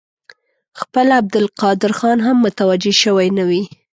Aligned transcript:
خپله 0.79 1.11
عبدالقادر 1.21 1.91
خان 1.99 2.17
هم 2.27 2.37
متوجه 2.45 2.93
شوی 3.03 3.27
نه 3.37 3.43
وي. 3.49 3.63